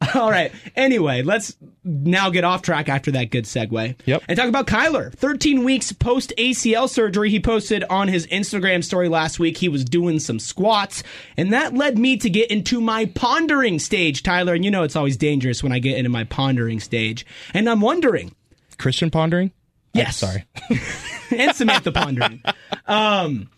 [0.15, 0.53] All right.
[0.77, 3.97] Anyway, let's now get off track after that good segue.
[4.05, 4.23] Yep.
[4.29, 5.13] And talk about Kyler.
[5.15, 9.85] 13 weeks post ACL surgery, he posted on his Instagram story last week he was
[9.85, 11.03] doing some squats,
[11.37, 14.55] and that led me to get into my pondering stage, Tyler.
[14.55, 17.25] And you know it's always dangerous when I get into my pondering stage.
[17.55, 18.35] And I'm wondering,
[18.79, 19.53] Christian pondering?
[19.95, 20.17] I'm Yes.
[20.19, 20.45] sorry.
[21.37, 22.43] and Samantha pondering.
[22.87, 23.51] Um,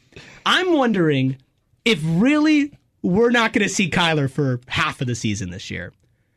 [0.44, 1.36] I'm wondering
[1.84, 5.92] if really we're not going to see Kyler for half of the season this year.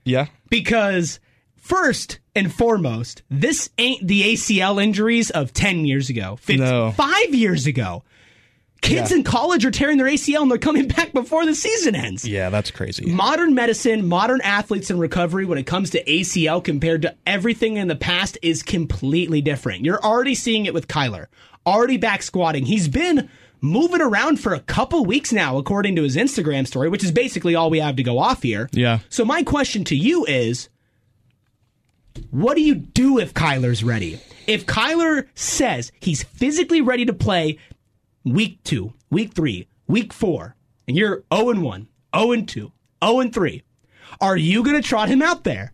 [0.06, 0.28] Yeah.
[0.50, 1.20] because
[1.56, 6.92] first and foremost, this ain't the ACL injuries of 10 years ago, 15, No.
[6.92, 8.04] five years ago.
[8.82, 9.18] Kids Yeah.
[9.20, 12.28] in college are tearing their ACL and they're coming back before the season ends.
[12.28, 13.06] Yeah, that's crazy.
[13.06, 17.88] Modern medicine, modern athletes in recovery when it comes to ACL compared to everything in
[17.88, 19.86] the past is completely different.
[19.86, 21.28] You're already seeing it with Kyler,
[21.66, 22.66] already back squatting.
[22.66, 23.30] He's been
[23.64, 27.56] moving around for a couple weeks now, according to his Instagram story, which is basically
[27.56, 28.70] all we have to go off here.
[28.74, 29.00] Yeah.
[29.10, 30.70] So my question to you is
[32.30, 34.20] what do you do if Kyler's ready?
[34.46, 37.58] If Kyler says he's physically ready to play
[38.26, 40.56] week 2, week 3, week 4,
[40.88, 42.72] and you're 0 and 1, 0 and 2,
[43.04, 43.64] 0 and 3,
[44.20, 45.72] are you going to trot him out there?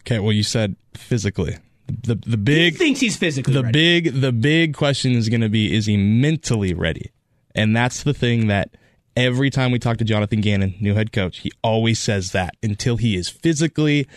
[0.00, 1.56] Okay, well you said physically.
[1.86, 3.72] The the He big thinks he's physically the ready.
[3.72, 7.10] big the big question is going to be is he mentally ready?
[7.54, 8.70] And that's the thing that
[9.16, 12.96] every time we talk to Jonathan Gannon, new head coach, he always says that until
[12.96, 14.08] he is physically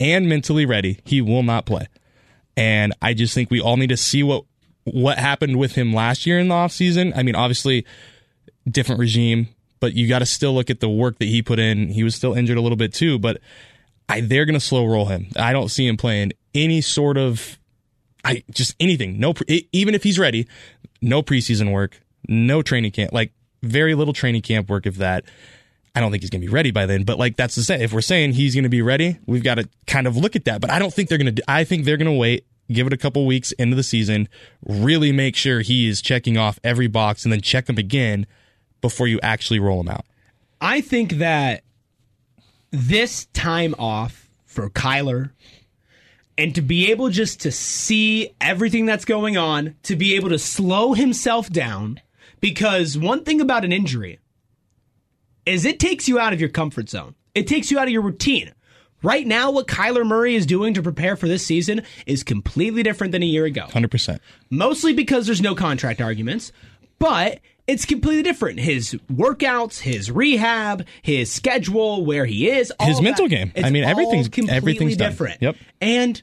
[0.00, 1.86] and mentally ready, he will not play.
[2.56, 4.44] And I just think we all need to see what
[4.84, 7.16] what happened with him last year in the offseason.
[7.16, 7.86] I mean, obviously
[8.68, 9.48] different regime,
[9.80, 11.88] but you got to still look at the work that he put in.
[11.88, 13.40] He was still injured a little bit too, but
[14.08, 15.28] I, they're going to slow roll him.
[15.36, 17.58] I don't see him playing any sort of
[18.24, 19.20] I just anything.
[19.20, 19.34] No,
[19.72, 20.48] even if he's ready,
[21.02, 24.86] no preseason work, no training camp, like very little training camp work.
[24.86, 25.24] If that,
[25.94, 27.04] I don't think he's gonna be ready by then.
[27.04, 27.82] But like that's the say.
[27.82, 30.60] If we're saying he's gonna be ready, we've got to kind of look at that.
[30.60, 31.34] But I don't think they're gonna.
[31.46, 34.28] I think they're gonna wait, give it a couple weeks into the season,
[34.64, 38.26] really make sure he is checking off every box, and then check him again
[38.80, 40.06] before you actually roll him out.
[40.60, 41.62] I think that
[42.70, 45.30] this time off for Kyler
[46.36, 50.38] and to be able just to see everything that's going on, to be able to
[50.38, 52.00] slow himself down,
[52.40, 54.18] because one thing about an injury
[55.46, 57.14] is it takes you out of your comfort zone.
[57.34, 58.52] It takes you out of your routine.
[59.02, 63.12] Right now, what Kyler Murray is doing to prepare for this season is completely different
[63.12, 63.66] than a year ago.
[63.68, 64.18] 100%.
[64.48, 66.52] Mostly because there's no contract arguments,
[66.98, 68.60] but it's completely different.
[68.60, 73.52] His workouts, his rehab, his schedule, where he is, his mental that, game.
[73.56, 75.40] I mean, everything's completely everything's different.
[75.40, 75.54] Done.
[75.54, 75.56] Yep.
[75.80, 76.22] And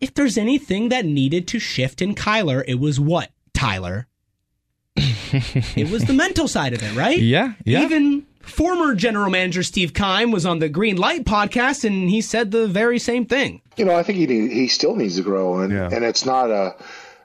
[0.00, 4.06] if there's anything that needed to shift in Kyler, it was what Tyler.
[4.96, 7.18] it was the mental side of it, right?
[7.18, 7.82] Yeah, yeah.
[7.82, 12.50] Even former general manager Steve Keim was on the Green Light podcast, and he said
[12.50, 13.62] the very same thing.
[13.76, 15.88] You know, I think he need, he still needs to grow, and yeah.
[15.90, 16.76] and it's not a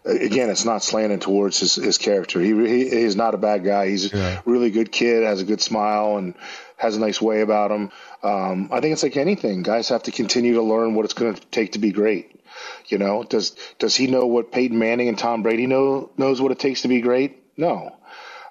[0.10, 2.40] again, it's not slanted towards his, his character.
[2.40, 3.90] He, he he's not a bad guy.
[3.90, 4.40] He's yeah.
[4.40, 6.36] a really good kid, has a good smile, and
[6.78, 7.92] has a nice way about him.
[8.24, 9.64] Um, I think it's like anything.
[9.64, 12.42] Guys have to continue to learn what it's going to take to be great.
[12.88, 16.52] You know, does does he know what Peyton Manning and Tom Brady know knows what
[16.52, 17.44] it takes to be great?
[17.58, 17.96] No.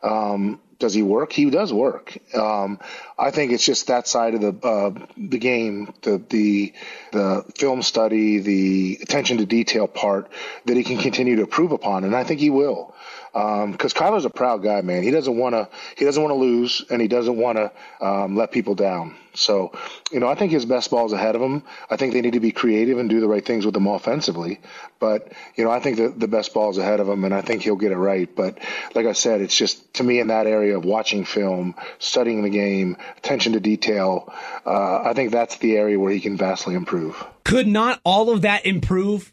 [0.03, 1.33] Um, does he work?
[1.33, 2.17] He does work.
[2.35, 2.79] Um,
[3.19, 6.73] I think it's just that side of the uh, the game, the the
[7.13, 10.31] the film study, the attention to detail part
[10.67, 12.95] that he can continue to improve upon, and I think he will
[13.33, 15.03] because um, Kyler's a proud guy, man.
[15.03, 17.73] He doesn't want to he doesn't want to lose, and he doesn't want to
[18.05, 19.17] um, let people down.
[19.35, 19.73] So,
[20.11, 21.63] you know, I think his best ball is ahead of him.
[21.89, 24.61] I think they need to be creative and do the right things with him offensively.
[24.99, 27.43] But you know, I think that the best ball is ahead of him, and I
[27.43, 28.29] think he'll get it right.
[28.35, 28.59] But
[28.95, 32.51] like I said, it's just to me in that area of watching film, studying the
[32.51, 34.33] game, attention to detail.
[34.67, 37.25] Uh, I think that's the area where he can vastly improve.
[37.45, 39.33] Could not all of that improve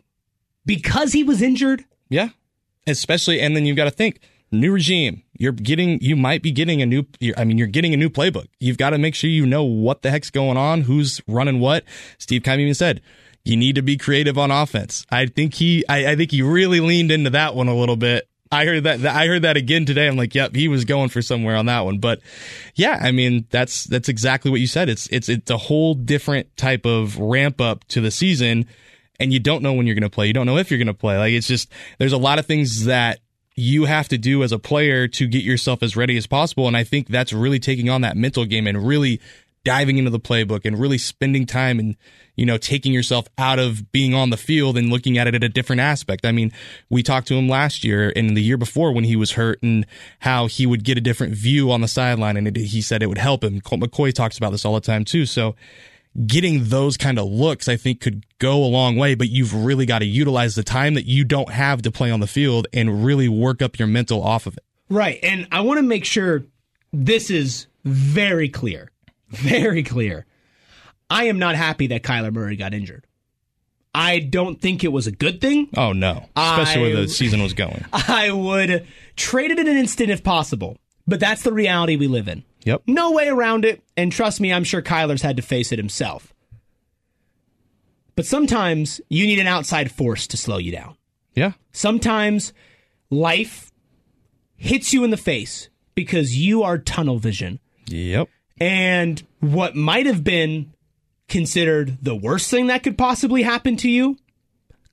[0.66, 1.86] because he was injured?
[2.10, 2.30] Yeah
[2.88, 4.20] especially, and then you've got to think
[4.52, 5.24] new regime.
[5.38, 8.48] You're getting, you might be getting a new, I mean, you're getting a new playbook.
[8.60, 11.84] You've got to make sure you know what the heck's going on, who's running what.
[12.18, 13.02] Steve Keim even said,
[13.44, 15.06] you need to be creative on offense.
[15.12, 18.28] I think he, I, I think he really leaned into that one a little bit.
[18.52, 20.08] I heard that, I heard that again today.
[20.08, 21.98] I'm like, yep, he was going for somewhere on that one.
[21.98, 22.22] But
[22.76, 24.88] yeah, I mean, that's, that's exactly what you said.
[24.88, 28.68] It's, it's, it's a whole different type of ramp up to the season
[29.20, 30.28] and you don't know when you're going to play.
[30.28, 31.18] You don't know if you're going to play.
[31.18, 33.20] Like it's just there's a lot of things that
[33.56, 36.68] you have to do as a player to get yourself as ready as possible.
[36.68, 39.22] And I think that's really taking on that mental game and really
[39.64, 41.98] diving into the playbook and really spending time and
[42.36, 45.44] you know taking yourself out of being on the field and looking at it at
[45.44, 46.26] a different aspect.
[46.26, 46.52] I mean,
[46.90, 49.86] we talked to him last year and the year before when he was hurt and
[50.20, 53.08] how he would get a different view on the sideline and it, he said it
[53.08, 53.60] would help him.
[53.60, 55.26] Colt McCoy talks about this all the time too.
[55.26, 55.56] So
[56.26, 59.86] getting those kind of looks, I think could go a long way, but you've really
[59.86, 63.06] got to utilize the time that you don't have to play on the field and
[63.06, 64.64] really work up your mental off of it.
[64.90, 65.20] Right.
[65.24, 66.46] And I want to make sure
[66.94, 68.92] this is very clear.
[69.30, 70.26] Very clear.
[71.10, 73.06] I am not happy that Kyler Murray got injured.
[73.94, 75.70] I don't think it was a good thing.
[75.78, 77.86] Oh no, especially I, where the season was going.
[77.94, 82.28] I would trade it in an instant if possible, but that's the reality we live
[82.28, 82.44] in.
[82.66, 82.84] Yep.
[82.88, 83.82] No way around it.
[83.96, 86.34] And trust me, I'm sure Kyler's had to face it himself.
[88.16, 90.98] But sometimes you need an outside force to slow you down.
[91.34, 91.54] Yeah.
[91.72, 92.54] Sometimes
[93.10, 93.72] life
[94.56, 97.60] hits you in the face because you are tunnel vision.
[97.88, 98.30] Yep.
[98.60, 100.74] And what might have been
[101.28, 104.18] considered the worst thing that could possibly happen to you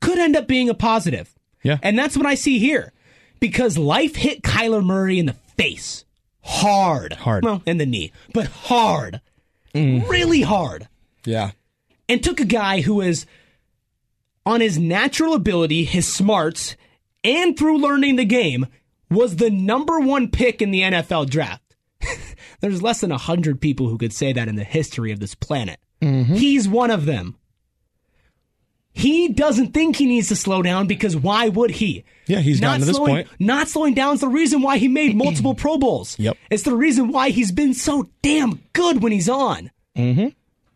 [0.00, 1.32] could end up being a positive.
[1.62, 1.78] Yeah.
[1.82, 2.92] And that's what I see here.
[3.38, 6.04] Because life hit Kyler Murray in the face
[6.42, 7.14] hard.
[7.14, 7.44] Hard.
[7.44, 9.20] Well, in the knee, but hard.
[9.74, 10.08] Mm.
[10.08, 10.88] Really hard.
[11.24, 11.52] Yeah.
[12.08, 13.26] And took a guy who is
[14.44, 16.76] on his natural ability, his smarts,
[17.24, 18.66] and through learning the game,
[19.10, 21.76] was the number one pick in the NFL draft.
[22.60, 25.78] There's less than 100 people who could say that in the history of this planet.
[26.00, 26.34] Mm-hmm.
[26.34, 27.36] He's one of them.
[28.92, 32.04] He doesn't think he needs to slow down because why would he?
[32.26, 33.28] Yeah, he's not gotten to this slowing, point.
[33.38, 36.18] Not slowing down is the reason why he made multiple Pro Bowls.
[36.18, 36.36] Yep.
[36.50, 39.70] It's the reason why he's been so damn good when he's on.
[39.96, 40.28] Mm-hmm.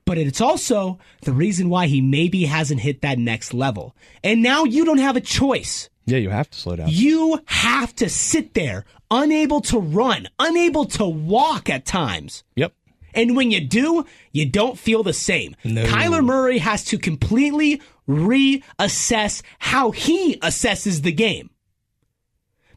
[0.07, 3.95] But it's also the reason why he maybe hasn't hit that next level.
[4.23, 5.91] And now you don't have a choice.
[6.07, 6.89] Yeah, you have to slow down.
[6.91, 12.45] You have to sit there, unable to run, unable to walk at times.
[12.55, 12.73] Yep.
[13.17, 15.57] And when you do, you don't feel the same.
[15.65, 15.85] No.
[15.87, 21.51] Kyler Murray has to completely reassess how he assesses the game.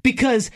[0.01, 0.49] Because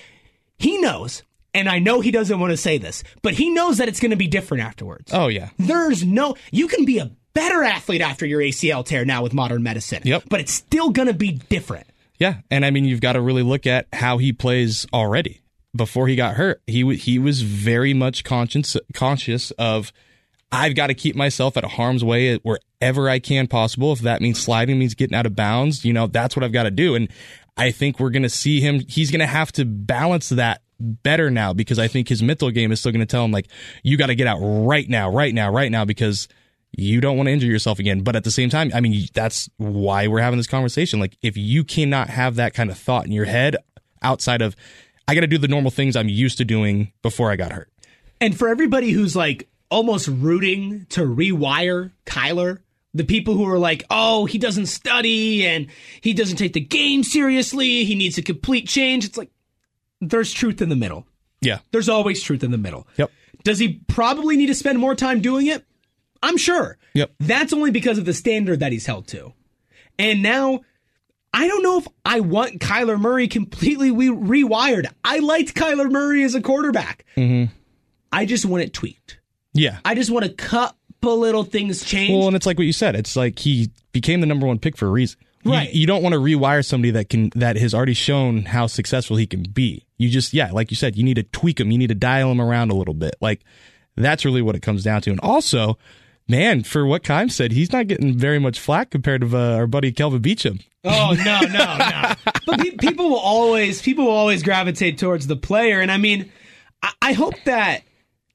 [0.58, 3.90] he knows, and I know he doesn't want to say this, but he knows that
[3.90, 5.12] it's going to be different afterwards.
[5.14, 5.50] Oh, yeah.
[5.60, 9.64] There's no, you can be a better athlete after your ACL tear now with modern
[9.64, 10.02] medicine.
[10.06, 10.24] Yep.
[10.30, 11.88] But it's still going to be different.
[12.18, 12.36] Yeah.
[12.50, 15.42] And I mean, you've got to really look at how he plays already
[15.76, 19.92] before he got hurt, he he was very much conscious conscious of
[20.52, 23.92] I've got to keep myself at a harm's way wherever I can possible.
[23.92, 26.64] If that means sliding means getting out of bounds, you know, that's what I've got
[26.64, 26.94] to do.
[26.94, 27.10] And
[27.58, 28.82] I think we're going to see him.
[28.88, 32.72] He's going to have to balance that better now because I think his mental game
[32.72, 33.48] is still going to tell him like,
[33.82, 36.28] you got to get out right now, right now, right now, because
[36.72, 38.02] you don't want to injure yourself again.
[38.02, 41.00] But at the same time, I mean, that's why we're having this conversation.
[41.00, 43.56] Like, if you cannot have that kind of thought in your head
[44.04, 44.56] outside of,
[45.08, 47.70] I got to do the normal things I'm used to doing before I got hurt.
[48.22, 52.60] And for everybody who's like almost rooting to rewire Kyler,
[52.94, 55.68] the people who are like, oh, he doesn't study and
[56.02, 59.06] he doesn't take the game seriously, he needs a complete change.
[59.06, 59.32] It's like,
[60.00, 61.08] there's truth in the middle.
[61.42, 61.60] Yeah.
[61.72, 62.88] There's always truth in the middle.
[62.98, 63.12] Yep.
[63.44, 65.66] Does he probably need to spend more time doing it?
[66.22, 66.78] I'm sure.
[66.94, 67.12] Yep.
[67.20, 69.34] That's only because of the standard that he's held to.
[70.00, 70.62] And now,
[71.34, 74.86] I don't know if I want Kyler Murray completely re- rewired.
[75.04, 77.06] I liked Kyler Murray as a quarterback.
[77.18, 77.52] Mm-hmm.
[78.12, 79.20] I just want it tweaked.
[79.54, 79.80] Yeah.
[79.84, 82.14] I just want a couple little things changed.
[82.14, 82.96] Well, and it's like what you said.
[82.96, 85.20] It's like he became the number one pick for a reason.
[85.44, 85.74] Right.
[85.74, 89.18] You, you, don't want to rewire somebody that can that has already shown how successful
[89.18, 89.86] he can be.
[89.98, 91.72] You just yeah, like you said, you need to tweak him.
[91.72, 93.16] You need to dial him around a little bit.
[93.20, 93.42] Like
[93.98, 95.12] that's really what it comes down to.
[95.12, 95.78] And also,
[96.28, 99.68] man, for what Keim said, he's not getting very much flack compared to uh, our
[99.68, 100.64] buddy Kelvin Beachum.
[100.84, 102.14] Oh no, no, no!
[102.46, 106.32] but pe- people will always people will always gravitate towards the player, and I mean,
[106.82, 107.84] I, I hope that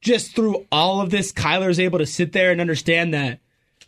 [0.01, 3.41] just through all of this, Kyler Kyler's able to sit there and understand that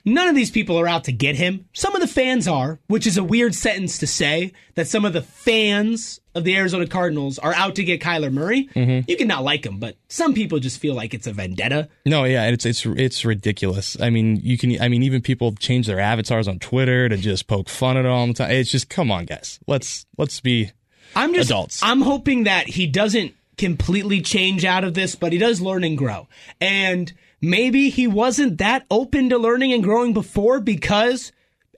[0.05, 1.67] none of these people are out to get him.
[1.73, 5.13] Some of the fans are, which is a weird sentence to say, that some of
[5.13, 8.69] the fans of the Arizona Cardinals are out to get Kyler Murray.
[8.75, 9.11] Mm-hmm.
[9.11, 11.89] You can not like him, but some people just feel like it's a vendetta.
[12.07, 14.01] No, yeah, it's it's it's ridiculous.
[14.01, 17.47] I mean, you can I mean even people change their avatars on Twitter to just
[17.47, 18.51] poke fun at all the time.
[18.51, 19.59] It's just come on, guys.
[19.67, 20.71] Let's let's be
[21.17, 21.83] I'm just adults.
[21.83, 25.99] I'm hoping that he doesn't completely change out of this, but he does learn and
[25.99, 26.29] grow.
[26.61, 31.33] And maybe he wasn't that open to learning and growing before because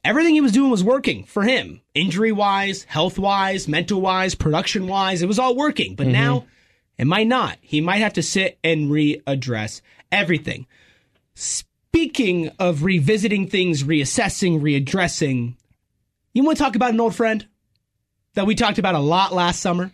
[0.04, 1.80] everything he was doing was working for him.
[1.94, 5.94] Injury wise, health wise, mental wise, production wise, it was all working.
[5.94, 6.12] But mm-hmm.
[6.12, 6.46] now
[6.98, 7.58] it might not.
[7.60, 10.66] He might have to sit and readdress everything.
[11.34, 15.56] Speaking of revisiting things, reassessing, readdressing,
[16.34, 17.46] you want to talk about an old friend
[18.34, 19.90] that we talked about a lot last summer?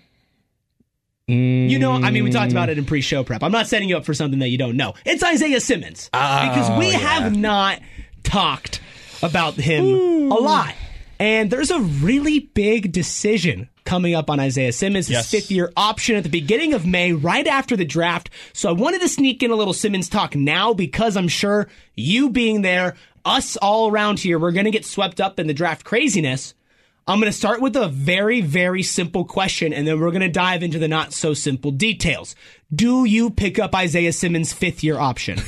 [1.28, 2.88] You know, I mean, we talked about it in mm.
[2.88, 3.42] pre-show prep.
[3.42, 4.94] I'm not setting you up for something that you don't know.
[5.04, 6.98] It's Isaiah Simmons oh, because we oh, yeah.
[6.98, 7.80] have not
[8.22, 8.80] talked
[9.22, 10.28] about him Ooh.
[10.28, 10.74] a lot,
[11.18, 15.30] and there's a really big decision coming up on Isaiah Simmons, his yes.
[15.30, 18.30] fifth year option at the beginning of May, right after the draft.
[18.52, 22.28] So I wanted to sneak in a little Simmons talk now because I'm sure you
[22.28, 25.84] being there, us all around here, we're going to get swept up in the draft
[25.84, 26.54] craziness.
[27.08, 30.28] I'm going to start with a very, very simple question, and then we're going to
[30.28, 32.36] dive into the not so simple details.
[32.72, 35.38] Do you pick up Isaiah Simmons' fifth year option?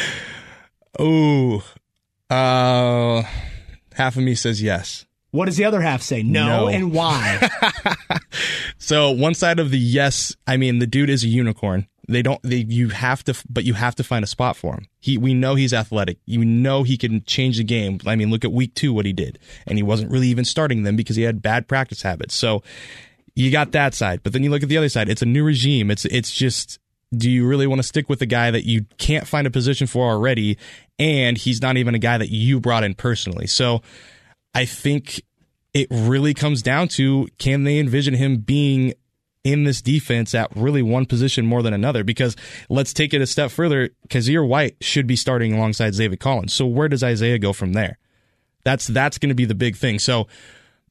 [1.00, 1.62] Ooh.
[2.28, 3.22] Uh,
[3.94, 5.06] half of me says yes.
[5.30, 6.24] What does the other half say?
[6.24, 6.68] No, no.
[6.68, 7.48] and why?
[8.78, 11.86] so one side of the yes, I mean the dude is a unicorn.
[12.08, 12.40] They don't.
[12.42, 14.86] They you have to, but you have to find a spot for him.
[15.00, 16.18] He, we know he's athletic.
[16.26, 17.98] You know he can change the game.
[18.06, 20.82] I mean, look at week two what he did, and he wasn't really even starting
[20.82, 22.34] them because he had bad practice habits.
[22.34, 22.62] So
[23.34, 25.08] you got that side, but then you look at the other side.
[25.08, 25.90] It's a new regime.
[25.90, 26.78] It's it's just.
[27.14, 29.86] Do you really want to stick with a guy that you can't find a position
[29.86, 30.58] for already,
[30.98, 33.46] and he's not even a guy that you brought in personally?
[33.46, 33.82] So,
[34.52, 35.22] I think
[35.74, 38.94] it really comes down to can they envision him being
[39.44, 42.02] in this defense at really one position more than another.
[42.02, 42.34] Because
[42.68, 43.90] let's take it a step further.
[44.08, 46.54] Kyzir White should be starting alongside Zaven Collins.
[46.54, 47.98] So where does Isaiah go from there?
[48.64, 49.98] That's that's going to be the big thing.
[49.98, 50.26] So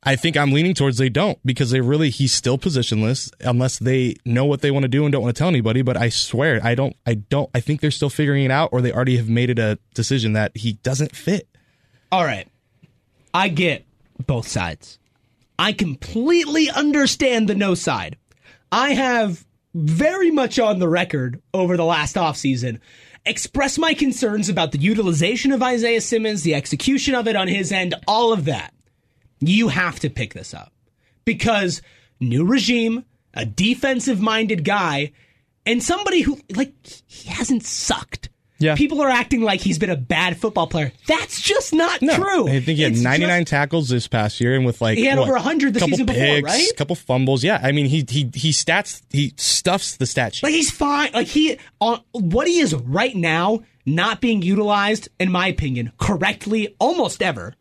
[0.04, 4.16] I think I'm leaning towards they don't because they really he's still positionless unless they
[4.26, 5.82] know what they want to do and don't want to tell anybody.
[5.82, 8.82] But I swear I don't I don't I think they're still figuring it out or
[8.82, 11.48] they already have made it a decision that he doesn't fit.
[12.12, 12.48] All right.
[13.34, 13.86] I get
[14.28, 15.00] both sides.
[15.58, 18.18] I completely understand the no side.
[18.74, 22.80] I have very much on the record over the last offseason
[23.24, 27.72] expressed my concerns about the utilization of Isaiah Simmons, the execution of it on his
[27.72, 28.74] end, all of that.
[29.40, 30.74] You have to pick this up
[31.24, 31.84] because
[32.20, 33.06] new regime,
[33.36, 35.12] a defensive minded guy,
[35.68, 36.74] and somebody who, like,
[37.06, 38.23] he hasn't sucked
[38.60, 38.76] yeah.
[38.76, 40.92] People are acting like he's been a bad football player.
[41.08, 42.16] That's just not no.
[42.16, 42.48] true.
[42.48, 45.06] I think he had It's 99 just- tackles this past year, and with like He
[45.06, 46.72] had what, over 100 the couple season before, picks, right?
[46.78, 47.44] Couple fumbles.
[47.44, 50.44] Yeah, I mean he he he stats he stuffs the stat sheet.
[50.44, 51.12] Like he's fine.
[51.14, 56.76] Like he on what he is right now, not being utilized, in my opinion, correctly
[56.80, 57.56] almost ever.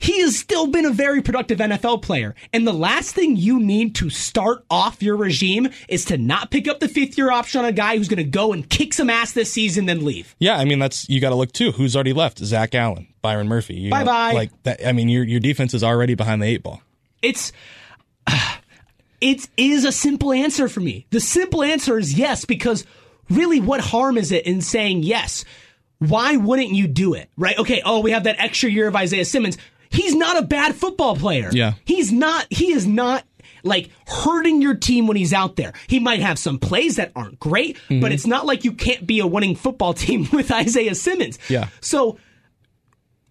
[0.00, 2.36] He has still been a very productive NFL player.
[2.52, 6.68] And the last thing you need to start off your regime is to not pick
[6.68, 9.10] up the fifth year option on a guy who's going to go and kick some
[9.10, 10.36] ass this season, then leave.
[10.38, 11.72] Yeah, I mean that's you got to look too.
[11.72, 12.38] Who's already left?
[12.38, 13.90] Zach Allen, Byron Murphy.
[13.90, 14.32] bye bye.
[14.32, 14.86] Like that.
[14.86, 16.80] I mean, your your defense is already behind the eight ball.
[17.20, 17.52] It's.
[18.26, 18.56] Uh,
[19.20, 21.06] it is a simple answer for me.
[21.10, 22.84] The simple answer is yes, because
[23.28, 25.44] really, what harm is it in saying yes?
[25.98, 27.28] Why wouldn't you do it?
[27.36, 27.58] Right?
[27.58, 27.82] Okay.
[27.84, 29.58] Oh, we have that extra year of Isaiah Simmons.
[29.90, 31.50] He's not a bad football player.
[31.52, 31.74] Yeah.
[31.84, 33.24] He's not, he is not
[33.62, 35.72] like hurting your team when he's out there.
[35.86, 38.00] He might have some plays that aren't great, mm-hmm.
[38.00, 41.38] but it's not like you can't be a winning football team with Isaiah Simmons.
[41.48, 41.68] Yeah.
[41.80, 42.18] So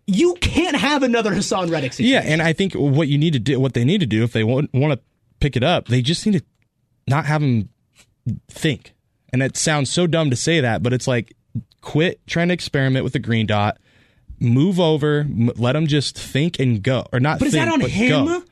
[0.06, 2.14] you can't have another Haason Reddick situation.
[2.14, 4.32] Yeah, and I think what you need to do, what they need to do, if
[4.32, 5.06] they want, want to
[5.40, 6.46] pick it up, they just need to
[7.08, 7.70] not have him
[8.50, 8.94] think.
[9.34, 11.36] And it sounds so dumb to say that, but it's like
[11.82, 13.78] quit trying to experiment with the green dot,
[14.40, 17.40] move over, m- let him just think and go, or not.
[17.40, 18.26] But think, is that on him?
[18.26, 18.44] Go.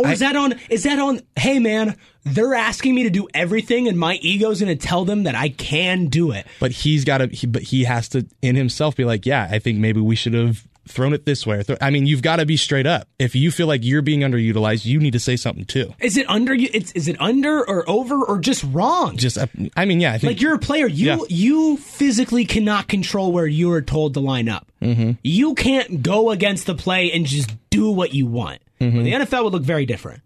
[0.00, 0.54] Or I, is that on?
[0.70, 1.20] Is that on?
[1.36, 5.24] Hey man, they're asking me to do everything, and my ego's going to tell them
[5.24, 6.46] that I can do it.
[6.60, 7.26] But he's got to.
[7.26, 10.34] He, but he has to in himself be like, yeah, I think maybe we should
[10.34, 11.62] have thrown it this way.
[11.80, 13.08] I mean, you've got to be straight up.
[13.18, 15.94] If you feel like you're being underutilized, you need to say something too.
[16.00, 16.54] Is it under?
[16.54, 19.16] It's is it under or over or just wrong?
[19.16, 19.38] Just,
[19.76, 20.12] I mean, yeah.
[20.12, 20.86] I think, like you're a player.
[20.86, 21.18] You yeah.
[21.28, 24.70] you physically cannot control where you are told to line up.
[24.82, 25.12] Mm-hmm.
[25.22, 28.60] You can't go against the play and just do what you want.
[28.80, 29.02] Mm-hmm.
[29.02, 30.22] The NFL would look very different.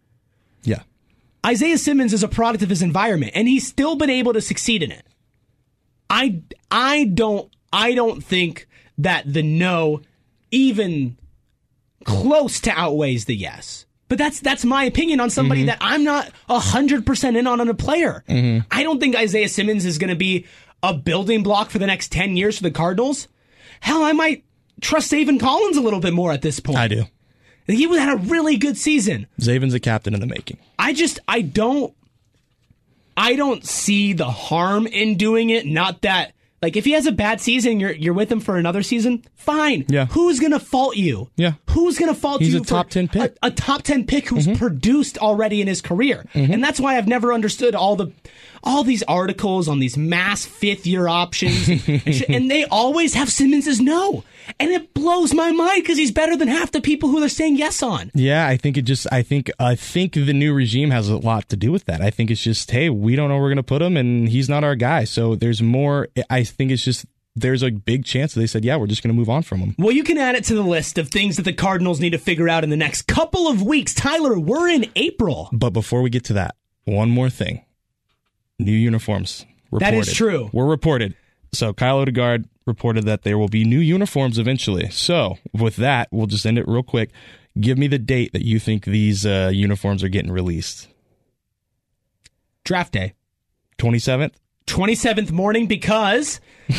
[0.62, 0.82] Yeah.
[1.44, 4.82] Isaiah Simmons is a product of his environment, and he's still been able to succeed
[4.82, 5.04] in it.
[6.08, 10.02] I I don't I don't think that the no
[10.52, 11.16] even
[12.04, 13.86] close to outweighs the yes.
[14.08, 15.68] But that's that's my opinion on somebody mm-hmm.
[15.68, 18.22] that I'm not hundred percent in on on a player.
[18.28, 18.66] Mm-hmm.
[18.70, 20.46] I don't think Isaiah Simmons is going to be
[20.82, 23.26] a building block for the next ten years for the Cardinals.
[23.80, 24.44] Hell, I might
[24.82, 26.78] trust Zaven Collins a little bit more at this point.
[26.78, 27.06] I do.
[27.66, 29.28] He had a really good season.
[29.40, 30.58] Zaven's a captain in the making.
[30.78, 31.94] I just I don't
[33.16, 35.64] I don't see the harm in doing it.
[35.64, 38.84] Not that like if he has a bad season, you're you're with him for another
[38.84, 39.24] season.
[39.34, 39.86] Fine.
[39.88, 40.06] Yeah.
[40.06, 41.28] Who's gonna fault you?
[41.36, 41.54] Yeah.
[41.70, 42.60] Who's gonna fault He's you?
[42.60, 43.36] He's a top ten pick.
[43.42, 44.58] A, a, top ten pick who's mm-hmm.
[44.58, 46.52] produced already in his career, mm-hmm.
[46.52, 48.12] and that's why I've never understood all the
[48.62, 53.66] all these articles on these mass fifth year options, and, and, they always have Simmons
[53.66, 54.22] as no,
[54.58, 57.56] and it blows my mind because he's better than half the people who they're saying
[57.56, 58.10] yes on.
[58.14, 61.48] Yeah, I think it just, I think, I think the new regime has a lot
[61.50, 62.00] to do with that.
[62.00, 64.48] I think it's just, hey, we don't know where we're gonna put him, and he's
[64.48, 65.04] not our guy.
[65.04, 66.08] So there's more.
[66.30, 69.12] I think it's just there's a big chance that they said, yeah, we're just going
[69.14, 69.74] to move on from him.
[69.78, 72.18] Well, you can add it to the list of things that the Cardinals need to
[72.18, 73.94] figure out in the next couple of weeks.
[73.94, 75.48] Tyler, we're in April.
[75.50, 77.64] But before we get to that, one more thing
[78.58, 79.46] new uniforms.
[79.70, 79.94] Reported.
[79.94, 80.50] That is true.
[80.52, 81.16] We're reported.
[81.52, 84.88] So Kyle Odegard reported that there will be new uniforms eventually.
[84.90, 87.10] So with that, we'll just end it real quick.
[87.60, 90.88] Give me the date that you think these uh, uniforms are getting released.
[92.64, 93.14] Draft day.
[93.78, 94.32] 27th?
[94.66, 96.40] 27th morning because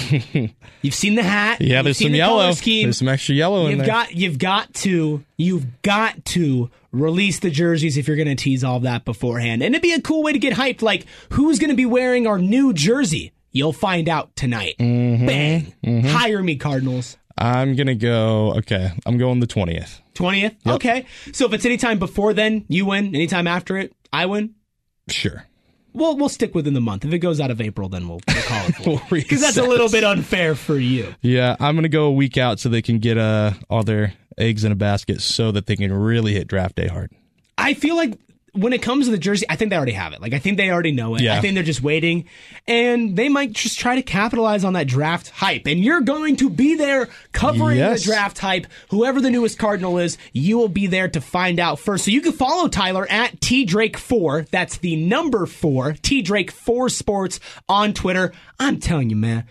[0.82, 1.62] you've seen the hat.
[1.62, 2.52] Yeah, there's some the yellow.
[2.54, 2.86] Scheme.
[2.86, 3.88] There's some extra yellow you've in there.
[3.88, 8.64] Got, you've got to, you've got to release the jerseys if you're going to tease
[8.64, 9.62] all that beforehand.
[9.62, 10.82] And it'd be a cool way to get hyped.
[10.82, 13.34] Like, who's going to be wearing our new jersey?
[13.54, 14.76] You'll find out tonight.
[14.80, 15.26] Mm-hmm.
[15.26, 15.74] Bang.
[15.86, 16.08] Mm-hmm.
[16.08, 17.18] Hire me, Cardinals.
[17.38, 20.02] I'm going to go, okay, I'm going the 20th.
[20.16, 20.42] 20th?
[20.42, 20.76] Yep.
[20.76, 21.06] Okay.
[21.32, 23.16] So if it's anytime before then, you win.
[23.16, 24.56] Anytime after it, I win?
[25.08, 25.46] Sure.
[25.96, 27.06] We'll we'll stick within the month.
[27.06, 29.90] If it goes out of April, then we'll, we'll call it because that's a little
[29.90, 31.14] bit unfair for you.
[31.22, 34.64] Yeah, I'm gonna go a week out so they can get uh, all their eggs
[34.64, 37.12] in a basket so that they can really hit draft day hard.
[37.60, 38.18] I feel like
[38.54, 40.22] when it comes to the jersey, I think they already have it.
[40.22, 41.22] Like I think they already know it.
[41.22, 41.36] Yeah.
[41.36, 42.26] I think they're just waiting,
[42.68, 45.66] and they might just try to capitalize on that draft hype.
[45.66, 48.00] And you're going to be there covering yes.
[48.00, 48.68] the draft hype.
[48.90, 52.06] Whoever the newest Cardinal is, you will be there to find out first.
[52.06, 54.44] So you can follow Tyler at T Drake four.
[54.52, 58.34] That's the number four T Drake four Sports on Twitter.
[58.60, 59.46] I'm telling you, man.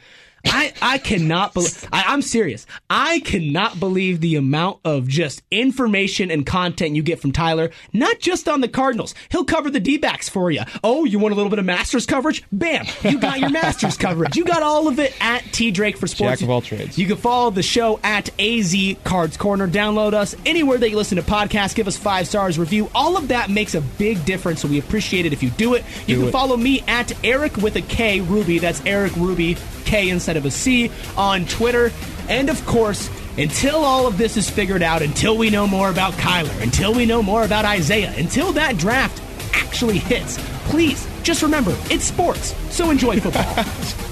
[0.45, 2.67] I, I cannot believe, I'm serious.
[2.91, 8.19] I cannot believe the amount of just information and content you get from Tyler, not
[8.19, 9.15] just on the Cardinals.
[9.31, 10.63] He'll cover the D backs four you.
[10.83, 12.43] Oh, you want a little bit of Masters coverage?
[12.53, 12.87] Bam!
[13.03, 14.37] You got your Masters coverage.
[14.37, 16.41] You got all of it at T Drake for Sports.
[16.41, 16.99] Jack of all trades.
[16.99, 18.75] You can follow the show at AZ
[19.05, 19.69] Cards Corner.
[19.69, 21.75] Download us anywhere that you listen to podcasts.
[21.75, 22.91] Give us five stars, review.
[22.95, 25.85] All of that makes a big difference, so we appreciate it if you do it.
[26.07, 26.33] You do can it.
[26.33, 28.59] follow me at Erik with a K Ruby.
[28.59, 29.57] That's Erik Ruby
[29.93, 31.93] K instead of a C on Twitter.
[32.27, 36.15] And of course, until all of this is figured out, until we know more about
[36.15, 39.23] Kyler, until we know more about Isaiah, until that draft
[39.53, 40.39] actually hits,
[40.71, 43.65] please just remember it's sports, so enjoy football.